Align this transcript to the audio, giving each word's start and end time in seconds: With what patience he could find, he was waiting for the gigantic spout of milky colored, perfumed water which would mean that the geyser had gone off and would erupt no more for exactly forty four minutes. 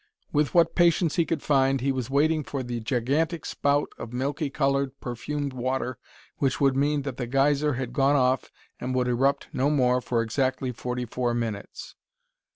With 0.33 0.55
what 0.55 0.73
patience 0.73 1.17
he 1.17 1.27
could 1.27 1.43
find, 1.43 1.79
he 1.79 1.91
was 1.91 2.09
waiting 2.09 2.43
for 2.43 2.63
the 2.63 2.79
gigantic 2.79 3.45
spout 3.45 3.89
of 3.99 4.11
milky 4.13 4.49
colored, 4.49 4.99
perfumed 4.99 5.53
water 5.53 5.99
which 6.37 6.59
would 6.59 6.75
mean 6.75 7.03
that 7.03 7.17
the 7.17 7.27
geyser 7.27 7.73
had 7.73 7.93
gone 7.93 8.15
off 8.15 8.49
and 8.79 8.95
would 8.95 9.07
erupt 9.07 9.49
no 9.53 9.69
more 9.69 10.01
for 10.01 10.23
exactly 10.23 10.71
forty 10.71 11.05
four 11.05 11.35
minutes. 11.35 11.93